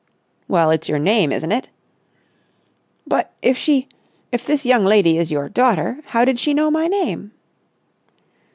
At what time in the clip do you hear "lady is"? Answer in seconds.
4.83-5.29